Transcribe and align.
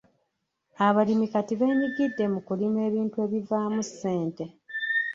Abalimi 0.87 1.25
kati 1.33 1.53
beenyigidde 1.59 2.25
mu 2.33 2.39
kulima 2.47 2.79
ebintu 2.89 3.15
ebivaamu 3.25 3.79
ssente. 3.87 4.45